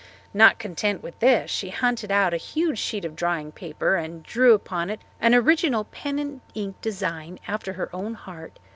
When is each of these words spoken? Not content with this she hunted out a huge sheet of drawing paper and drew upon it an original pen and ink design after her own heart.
Not 0.33 0.57
content 0.57 1.03
with 1.03 1.19
this 1.19 1.51
she 1.51 1.69
hunted 1.69 2.09
out 2.11 2.33
a 2.33 2.37
huge 2.37 2.79
sheet 2.79 3.05
of 3.05 3.15
drawing 3.15 3.51
paper 3.51 3.97
and 3.97 4.23
drew 4.23 4.55
upon 4.55 4.89
it 4.89 5.01
an 5.19 5.35
original 5.35 5.83
pen 5.83 6.17
and 6.17 6.41
ink 6.55 6.81
design 6.81 7.37
after 7.47 7.73
her 7.73 7.95
own 7.95 8.15
heart. 8.15 8.57